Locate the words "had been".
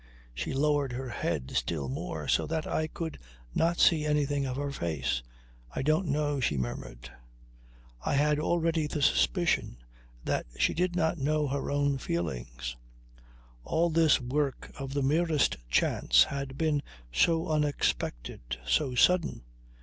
16.23-16.81